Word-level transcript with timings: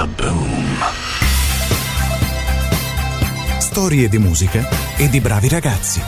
Kaboom! 0.00 0.78
Storie 3.58 4.08
di 4.08 4.16
musica 4.16 4.66
e 4.96 5.10
di 5.10 5.20
bravi 5.20 5.46
ragazzi. 5.50 6.00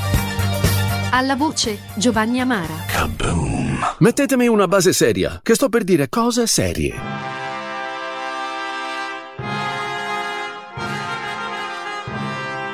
Alla 1.11 1.37
voce 1.37 1.79
Giovanni 1.96 2.40
Amara. 2.40 2.72
Kaboom! 2.86 3.96
Mettetemi 3.98 4.48
una 4.48 4.66
base 4.66 4.94
seria, 4.94 5.40
che 5.42 5.54
sto 5.54 5.68
per 5.68 5.84
dire 5.84 6.08
cose 6.08 6.46
serie. 6.46 6.94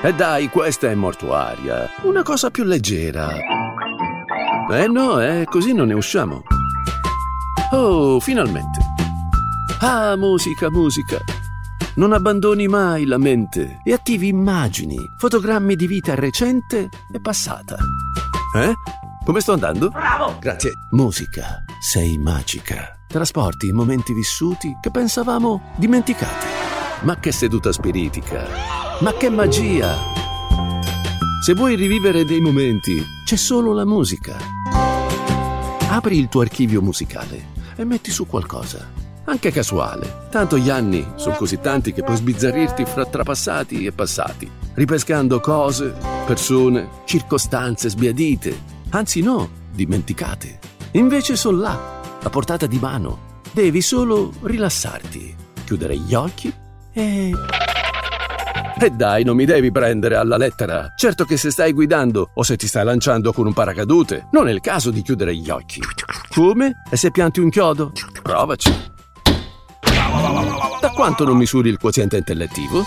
E 0.00 0.14
dai, 0.14 0.48
questa 0.50 0.88
è 0.88 0.94
mortuaria. 0.94 1.90
Una 2.02 2.22
cosa 2.22 2.52
più 2.52 2.62
leggera. 2.62 3.28
Eh 4.70 4.86
no, 4.86 5.20
eh, 5.20 5.46
così 5.46 5.72
non 5.72 5.88
ne 5.88 5.94
usciamo. 5.94 6.44
Oh, 7.72 8.20
finalmente. 8.20 8.87
Ah, 9.80 10.16
musica, 10.16 10.68
musica. 10.70 11.22
Non 11.94 12.12
abbandoni 12.12 12.66
mai 12.66 13.04
la 13.04 13.16
mente 13.16 13.80
e 13.84 13.92
attivi 13.92 14.26
immagini, 14.26 14.96
fotogrammi 15.16 15.76
di 15.76 15.86
vita 15.86 16.16
recente 16.16 16.88
e 17.12 17.20
passata. 17.20 17.76
Eh? 18.56 18.74
Come 19.24 19.40
sto 19.40 19.52
andando? 19.52 19.90
Bravo! 19.90 20.36
Grazie. 20.40 20.72
Musica, 20.90 21.62
sei 21.80 22.18
magica. 22.18 22.98
Trasporti 23.06 23.68
i 23.68 23.72
momenti 23.72 24.12
vissuti 24.12 24.76
che 24.80 24.90
pensavamo 24.90 25.74
dimenticati. 25.76 26.46
Ma 27.02 27.16
che 27.20 27.30
seduta 27.30 27.70
spiritica! 27.70 28.46
Ma 28.98 29.12
che 29.12 29.30
magia! 29.30 29.96
Se 31.40 31.54
vuoi 31.54 31.76
rivivere 31.76 32.24
dei 32.24 32.40
momenti, 32.40 33.00
c'è 33.24 33.36
solo 33.36 33.72
la 33.72 33.84
musica. 33.84 34.36
Apri 35.88 36.18
il 36.18 36.28
tuo 36.28 36.40
archivio 36.40 36.82
musicale 36.82 37.54
e 37.76 37.84
metti 37.84 38.10
su 38.10 38.26
qualcosa, 38.26 38.90
anche 39.28 39.50
casuale. 39.50 40.26
Tanto 40.30 40.56
gli 40.56 40.70
anni 40.70 41.06
sono 41.16 41.36
così 41.36 41.60
tanti 41.60 41.92
che 41.92 42.02
puoi 42.02 42.16
sbizzarrirti 42.16 42.84
fra 42.86 43.04
trapassati 43.04 43.84
e 43.84 43.92
passati, 43.92 44.50
ripescando 44.74 45.38
cose, 45.40 45.94
persone, 46.26 46.88
circostanze 47.04 47.90
sbiadite, 47.90 48.58
anzi 48.90 49.20
no, 49.20 49.50
dimenticate. 49.72 50.58
Invece 50.92 51.36
sono 51.36 51.60
là, 51.60 52.00
a 52.22 52.30
portata 52.30 52.66
di 52.66 52.78
mano. 52.78 53.26
Devi 53.52 53.82
solo 53.82 54.32
rilassarti, 54.42 55.36
chiudere 55.64 55.96
gli 55.96 56.14
occhi 56.14 56.52
e... 56.92 57.32
E 58.80 58.90
dai, 58.90 59.24
non 59.24 59.34
mi 59.34 59.44
devi 59.44 59.72
prendere 59.72 60.14
alla 60.14 60.36
lettera. 60.36 60.94
Certo 60.96 61.24
che 61.24 61.36
se 61.36 61.50
stai 61.50 61.72
guidando 61.72 62.30
o 62.32 62.42
se 62.44 62.56
ti 62.56 62.68
stai 62.68 62.84
lanciando 62.84 63.32
con 63.32 63.46
un 63.46 63.52
paracadute, 63.52 64.28
non 64.30 64.46
è 64.46 64.52
il 64.52 64.60
caso 64.60 64.90
di 64.90 65.02
chiudere 65.02 65.34
gli 65.34 65.50
occhi. 65.50 65.80
Come? 66.32 66.82
E 66.88 66.96
se 66.96 67.10
pianti 67.10 67.40
un 67.40 67.50
chiodo? 67.50 67.90
Provaci. 68.22 68.96
Da 70.80 70.90
quanto 70.90 71.24
non 71.24 71.36
misuri 71.36 71.68
il 71.68 71.78
quoziente 71.78 72.16
intellettivo? 72.16 72.82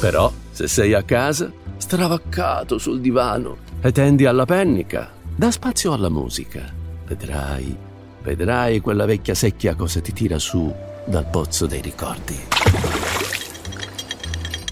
Però, 0.00 0.32
se 0.50 0.68
sei 0.68 0.94
a 0.94 1.02
casa, 1.02 1.50
stravaccato 1.76 2.78
sul 2.78 3.00
divano 3.00 3.56
e 3.80 3.92
tendi 3.92 4.26
alla 4.26 4.44
pennica, 4.44 5.10
dà 5.34 5.50
spazio 5.50 5.92
alla 5.92 6.08
musica. 6.08 6.62
Vedrai, 7.06 7.74
vedrai 8.22 8.80
quella 8.80 9.06
vecchia 9.06 9.34
secchia 9.34 9.74
cosa 9.74 10.00
ti 10.00 10.12
tira 10.12 10.38
su 10.38 10.72
dal 11.06 11.26
pozzo 11.30 11.66
dei 11.66 11.80
ricordi. 11.80 12.38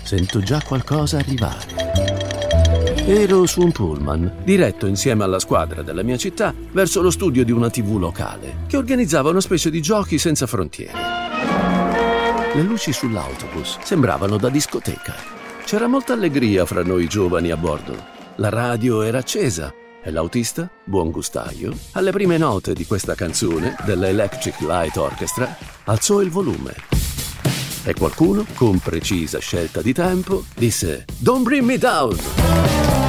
Sento 0.02 0.40
già 0.40 0.62
qualcosa 0.64 1.18
arrivare. 1.18 1.74
Ero 3.06 3.46
su 3.46 3.62
un 3.62 3.72
pullman, 3.72 4.38
diretto 4.44 4.86
insieme 4.86 5.24
alla 5.24 5.38
squadra 5.38 5.82
della 5.82 6.02
mia 6.02 6.16
città 6.16 6.52
verso 6.72 7.00
lo 7.00 7.10
studio 7.10 7.44
di 7.44 7.52
una 7.52 7.70
TV 7.70 7.98
locale, 7.98 8.58
che 8.66 8.76
organizzava 8.76 9.30
una 9.30 9.40
specie 9.40 9.70
di 9.70 9.80
giochi 9.80 10.18
senza 10.18 10.46
frontiere. 10.46 11.25
Le 12.54 12.62
luci 12.62 12.92
sull'autobus 12.92 13.78
sembravano 13.82 14.38
da 14.38 14.48
discoteca. 14.48 15.14
C'era 15.64 15.86
molta 15.86 16.14
allegria 16.14 16.64
fra 16.64 16.82
noi 16.82 17.06
giovani 17.06 17.50
a 17.50 17.56
bordo. 17.56 17.94
La 18.36 18.48
radio 18.48 19.02
era 19.02 19.18
accesa 19.18 19.72
e 20.02 20.10
l'autista, 20.10 20.70
buon 20.84 21.10
gustaio, 21.10 21.76
alle 21.92 22.12
prime 22.12 22.38
note 22.38 22.74
di 22.74 22.86
questa 22.86 23.14
canzone 23.14 23.74
dell'Electric 23.84 24.60
Light 24.60 24.96
Orchestra, 24.96 25.56
alzò 25.84 26.20
il 26.20 26.30
volume. 26.30 26.74
E 27.84 27.92
qualcuno, 27.92 28.46
con 28.54 28.78
precisa 28.78 29.38
scelta 29.40 29.82
di 29.82 29.92
tempo, 29.92 30.44
disse 30.54 31.04
Don't 31.18 31.42
bring 31.42 31.64
me 31.64 31.76
down! 31.76 33.05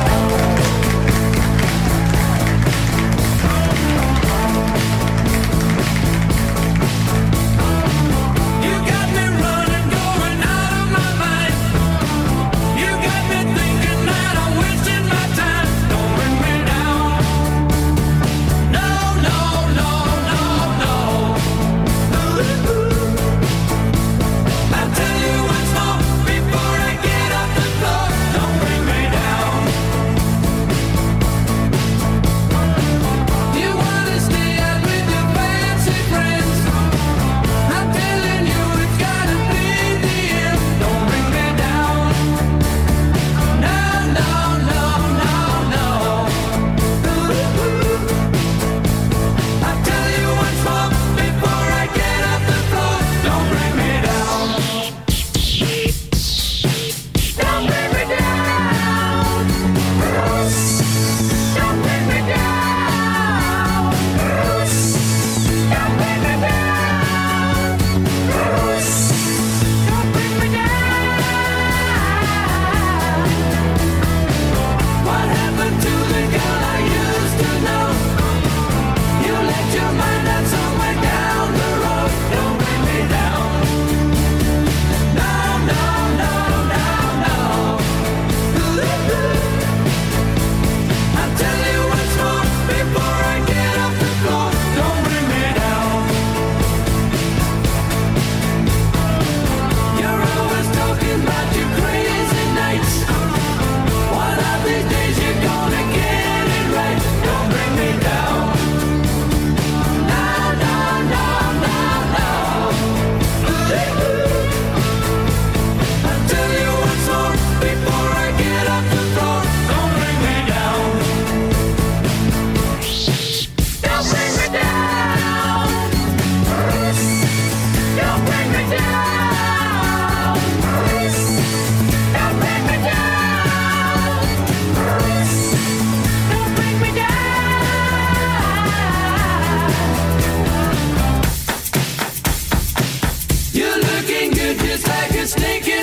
stinking. 145.27 145.76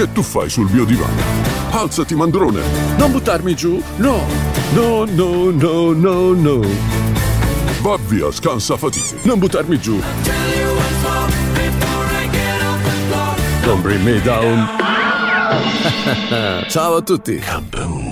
Che 0.00 0.12
tu 0.12 0.22
fai 0.22 0.48
sul 0.48 0.66
mio 0.70 0.86
divano? 0.86 1.12
Alzati, 1.72 2.14
mandrone! 2.14 2.62
Non 2.96 3.12
buttarmi 3.12 3.54
giù! 3.54 3.82
No! 3.96 4.24
No, 4.72 5.04
no, 5.04 5.50
no, 5.50 5.92
no, 5.92 6.32
no! 6.32 6.60
Va 7.82 7.98
via, 8.06 8.32
scansa 8.32 8.78
fatiche! 8.78 9.16
Non 9.24 9.38
buttarmi 9.38 9.78
giù! 9.78 10.00
Don't 13.62 13.82
bring 13.82 14.02
me 14.02 14.18
down! 14.22 14.66
Ciao 16.70 16.96
a 16.96 17.02
tutti! 17.02 17.36
Kaboom! 17.36 18.09